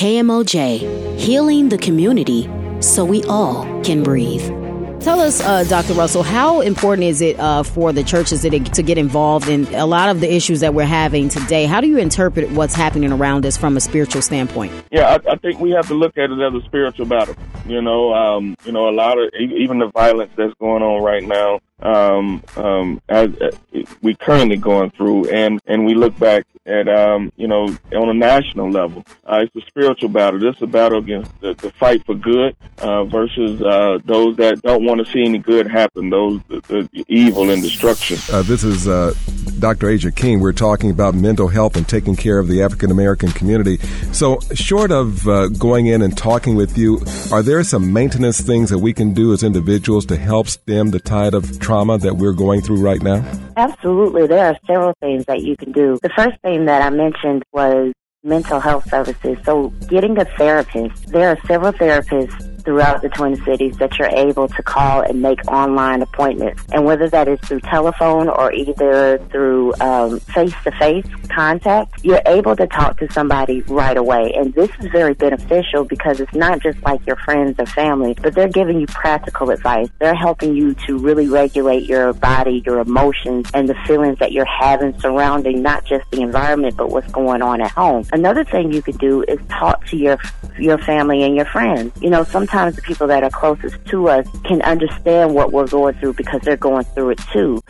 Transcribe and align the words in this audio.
KMOJ, 0.00 1.18
healing 1.18 1.68
the 1.68 1.76
community 1.76 2.48
so 2.80 3.04
we 3.04 3.22
all 3.24 3.66
can 3.82 4.02
breathe. 4.02 4.40
Tell 5.02 5.20
us, 5.20 5.42
uh, 5.42 5.64
Dr. 5.64 5.92
Russell, 5.92 6.22
how 6.22 6.62
important 6.62 7.04
is 7.04 7.20
it 7.20 7.38
uh, 7.38 7.62
for 7.62 7.92
the 7.92 8.02
churches 8.02 8.40
to, 8.40 8.48
to 8.60 8.82
get 8.82 8.96
involved 8.96 9.50
in 9.50 9.66
a 9.74 9.84
lot 9.84 10.08
of 10.08 10.22
the 10.22 10.34
issues 10.34 10.60
that 10.60 10.72
we're 10.72 10.86
having 10.86 11.28
today? 11.28 11.66
How 11.66 11.82
do 11.82 11.86
you 11.86 11.98
interpret 11.98 12.50
what's 12.52 12.72
happening 12.72 13.12
around 13.12 13.44
us 13.44 13.58
from 13.58 13.76
a 13.76 13.80
spiritual 13.80 14.22
standpoint? 14.22 14.72
Yeah, 14.90 15.18
I, 15.26 15.32
I 15.32 15.36
think 15.36 15.60
we 15.60 15.72
have 15.72 15.86
to 15.88 15.94
look 15.94 16.16
at 16.16 16.30
it 16.30 16.40
as 16.40 16.54
a 16.54 16.64
spiritual 16.64 17.04
battle. 17.04 17.36
You 17.66 17.82
know, 17.82 18.14
um, 18.14 18.56
you 18.64 18.72
know, 18.72 18.88
a 18.88 18.96
lot 18.96 19.18
of 19.18 19.28
even 19.38 19.80
the 19.80 19.90
violence 19.90 20.32
that's 20.34 20.54
going 20.58 20.82
on 20.82 21.02
right 21.02 21.22
now 21.22 21.60
um, 21.82 22.42
um, 22.56 23.00
as 23.08 23.30
uh, 23.40 23.50
we 24.02 24.14
currently 24.14 24.56
going 24.56 24.90
through, 24.90 25.30
and 25.30 25.60
and 25.66 25.84
we 25.84 25.94
look 25.94 26.18
back 26.18 26.46
at 26.66 26.88
um, 26.88 27.32
you 27.36 27.48
know 27.48 27.64
on 27.94 28.08
a 28.08 28.14
national 28.14 28.70
level. 28.70 29.04
Uh, 29.24 29.44
it's 29.44 29.56
a 29.56 29.66
spiritual 29.66 30.08
battle. 30.08 30.38
This 30.38 30.56
is 30.56 30.62
a 30.62 30.66
battle 30.66 30.98
against 30.98 31.38
the, 31.40 31.54
the 31.54 31.70
fight 31.72 32.04
for 32.04 32.14
good 32.14 32.56
uh, 32.78 33.04
versus 33.04 33.62
uh, 33.62 33.98
those 34.04 34.36
that 34.36 34.62
don't 34.62 34.84
want 34.84 35.04
to 35.04 35.10
see 35.10 35.24
any 35.24 35.38
good 35.38 35.66
happen. 35.66 36.10
Those 36.10 36.40
the, 36.48 36.88
the 36.92 37.04
evil 37.08 37.50
and 37.50 37.62
destruction. 37.62 38.18
Uh, 38.32 38.42
this 38.42 38.64
is 38.64 38.86
uh, 38.86 39.14
Dr. 39.58 39.88
Asia 39.88 40.10
King. 40.10 40.40
We're 40.40 40.52
talking 40.52 40.90
about 40.90 41.14
mental 41.14 41.48
health 41.48 41.76
and 41.76 41.88
taking 41.88 42.16
care 42.16 42.38
of 42.38 42.48
the 42.48 42.62
African 42.62 42.90
American 42.90 43.30
community. 43.30 43.78
So, 44.12 44.38
short 44.54 44.90
of 44.90 45.26
uh, 45.26 45.48
going 45.48 45.86
in 45.86 46.02
and 46.02 46.16
talking 46.16 46.54
with 46.54 46.76
you, 46.76 47.00
are 47.32 47.42
there 47.42 47.62
some 47.64 47.92
maintenance 47.92 48.40
things 48.40 48.70
that 48.70 48.78
we 48.78 48.92
can 48.92 49.14
do 49.14 49.32
as 49.32 49.42
individuals 49.42 50.06
to 50.06 50.16
help 50.16 50.48
stem 50.48 50.90
the 50.90 51.00
tide 51.00 51.34
of 51.34 51.58
trauma 51.60 51.98
that 51.98 52.16
we're 52.16 52.32
going 52.32 52.60
through 52.60 52.80
right 52.80 53.02
now? 53.02 53.24
Absolutely. 53.56 54.26
There 54.26 54.46
are 54.46 54.58
several 54.66 54.94
things 55.00 55.24
that 55.26 55.42
you 55.42 55.56
can 55.56 55.72
do. 55.72 55.98
The 56.02 56.10
first 56.10 56.40
thing 56.42 56.66
that 56.66 56.82
I 56.82 56.90
mentioned 56.90 57.42
was 57.52 57.92
mental 58.22 58.60
health 58.60 58.88
services. 58.88 59.38
So 59.44 59.68
getting 59.88 60.18
a 60.18 60.24
therapist. 60.24 61.06
There 61.08 61.30
are 61.30 61.38
several 61.46 61.72
therapists 61.72 62.49
throughout 62.70 63.02
the 63.02 63.08
Twin 63.08 63.34
Cities 63.44 63.76
that 63.78 63.98
you're 63.98 64.06
able 64.10 64.46
to 64.46 64.62
call 64.62 65.00
and 65.00 65.20
make 65.20 65.44
online 65.48 66.02
appointments. 66.02 66.62
And 66.72 66.84
whether 66.84 67.08
that 67.08 67.26
is 67.26 67.40
through 67.40 67.58
telephone 67.62 68.28
or 68.28 68.52
either 68.52 69.18
through 69.32 69.72
face 69.72 70.54
to 70.62 70.70
face 70.78 71.04
contact, 71.34 72.04
you're 72.04 72.22
able 72.26 72.54
to 72.54 72.68
talk 72.68 72.96
to 72.98 73.12
somebody 73.12 73.62
right 73.62 73.96
away. 73.96 74.32
And 74.36 74.54
this 74.54 74.70
is 74.78 74.86
very 74.92 75.14
beneficial 75.14 75.82
because 75.84 76.20
it's 76.20 76.32
not 76.32 76.60
just 76.60 76.80
like 76.84 77.04
your 77.08 77.16
friends 77.16 77.56
or 77.58 77.66
family, 77.66 78.14
but 78.22 78.36
they're 78.36 78.46
giving 78.46 78.78
you 78.78 78.86
practical 78.86 79.50
advice. 79.50 79.88
They're 79.98 80.14
helping 80.14 80.54
you 80.54 80.74
to 80.86 80.96
really 80.96 81.26
regulate 81.26 81.88
your 81.88 82.12
body, 82.12 82.62
your 82.64 82.78
emotions, 82.78 83.50
and 83.52 83.68
the 83.68 83.74
feelings 83.84 84.20
that 84.20 84.30
you're 84.30 84.44
having 84.44 84.96
surrounding 85.00 85.60
not 85.60 85.84
just 85.86 86.08
the 86.12 86.20
environment, 86.20 86.76
but 86.76 86.90
what's 86.90 87.10
going 87.10 87.42
on 87.42 87.62
at 87.62 87.72
home. 87.72 88.06
Another 88.12 88.44
thing 88.44 88.72
you 88.72 88.80
could 88.80 88.98
do 88.98 89.24
is 89.24 89.40
talk 89.48 89.84
to 89.86 89.96
your 89.96 90.18
your 90.56 90.78
family 90.78 91.24
and 91.24 91.34
your 91.34 91.46
friends. 91.46 91.92
You 92.00 92.10
know, 92.10 92.22
sometimes 92.22 92.59
sometimes 92.60 92.76
the 92.76 92.82
people 92.82 93.06
that 93.06 93.22
are 93.22 93.30
closest 93.30 93.82
to 93.86 94.08
us 94.08 94.26
can 94.44 94.60
understand 94.62 95.34
what 95.34 95.52
we're 95.52 95.66
going 95.66 95.94
through 95.94 96.12
because 96.12 96.42
they're 96.42 96.56
going 96.56 96.84
through 96.84 97.10
it 97.10 97.20
too. 97.32 97.62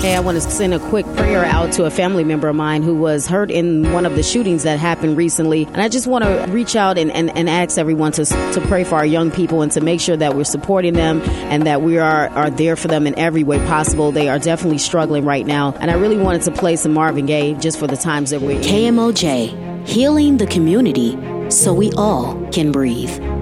Hey, 0.00 0.16
I 0.16 0.20
want 0.20 0.34
to 0.34 0.40
send 0.42 0.74
a 0.74 0.78
quick 0.90 1.06
prayer 1.16 1.44
out 1.44 1.72
to 1.74 1.84
a 1.84 1.90
family 1.90 2.24
member 2.24 2.48
of 2.48 2.56
mine 2.56 2.82
who 2.82 2.94
was 2.94 3.26
hurt 3.26 3.50
in 3.50 3.90
one 3.92 4.04
of 4.04 4.16
the 4.16 4.22
shootings 4.22 4.64
that 4.64 4.78
happened 4.78 5.16
recently. 5.16 5.64
And 5.64 5.80
I 5.80 5.88
just 5.88 6.06
want 6.06 6.24
to 6.24 6.46
reach 6.50 6.76
out 6.76 6.98
and, 6.98 7.10
and, 7.10 7.34
and 7.34 7.48
ask 7.48 7.78
everyone 7.78 8.12
to, 8.12 8.24
to 8.26 8.64
pray 8.66 8.84
for 8.84 8.96
our 8.96 9.06
young 9.06 9.30
people 9.30 9.62
and 9.62 9.72
to 9.72 9.80
make 9.80 10.00
sure 10.00 10.16
that 10.16 10.34
we're 10.34 10.44
supporting 10.44 10.92
them 10.92 11.22
and 11.22 11.66
that 11.66 11.80
we 11.80 11.96
are, 11.96 12.28
are 12.30 12.50
there 12.50 12.76
for 12.76 12.88
them 12.88 13.06
in 13.06 13.18
every 13.18 13.44
way 13.44 13.58
possible. 13.66 14.12
They 14.12 14.28
are 14.28 14.38
definitely 14.38 14.78
struggling 14.78 15.24
right 15.24 15.46
now. 15.46 15.74
And 15.80 15.90
I 15.90 15.94
really 15.94 16.18
wanted 16.18 16.42
to 16.42 16.50
play 16.50 16.76
some 16.76 16.92
Marvin 16.92 17.24
Gaye 17.24 17.54
just 17.54 17.78
for 17.78 17.86
the 17.86 17.96
times 17.96 18.30
that 18.30 18.42
we're 18.42 18.60
KMOJ, 18.60 19.86
healing 19.86 20.36
the 20.36 20.46
community 20.46 21.16
so 21.50 21.72
we 21.72 21.92
all 21.92 22.46
can 22.50 22.72
breathe. 22.72 23.33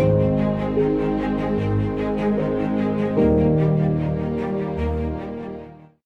Música 0.00 1.09